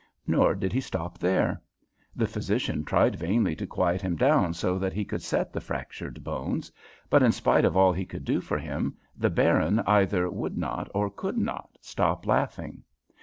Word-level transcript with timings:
Nor 0.25 0.55
did 0.55 0.73
he 0.73 0.81
stop 0.81 1.19
there. 1.19 1.61
The 2.15 2.25
physician 2.25 2.83
tried 2.83 3.17
vainly 3.17 3.55
to 3.55 3.67
quiet 3.67 4.01
him 4.01 4.15
down 4.15 4.55
so 4.55 4.79
that 4.79 4.93
he 4.93 5.05
could 5.05 5.21
set 5.21 5.53
the 5.53 5.61
fractured 5.61 6.23
bones, 6.23 6.71
but 7.07 7.21
in 7.21 7.31
spite 7.31 7.65
of 7.65 7.77
all 7.77 7.93
he 7.93 8.07
could 8.07 8.25
do 8.25 8.41
for 8.41 8.57
him 8.57 8.97
the 9.15 9.29
Baron 9.29 9.79
either 9.81 10.27
would 10.27 10.57
not 10.57 10.89
or 10.95 11.11
could 11.11 11.37
not 11.37 11.77
stop 11.81 12.25
laughing. 12.25 12.81